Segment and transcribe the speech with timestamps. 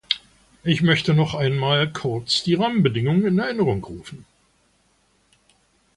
[0.63, 4.25] Ich möchte noch einmal kurz die Rahmenbedingungen in Erinnerung rufen.